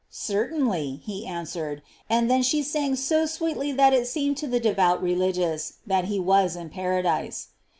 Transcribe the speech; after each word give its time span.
"Certainly," 0.09 0.99
he 1.05 1.27
answered, 1.27 1.83
and 2.09 2.27
then 2.27 2.41
she 2.41 2.63
sang 2.63 2.95
so 2.95 3.25
•weetly 3.25 3.77
that 3.77 3.93
it 3.93 4.07
seemed 4.07 4.35
to 4.37 4.47
the 4.47 4.59
devout 4.59 4.99
religious 5.03 5.73
that 5.85 6.05
he 6.05 6.19
was 6.19 6.55
in 6.55 6.71
paradise. 6.71 7.49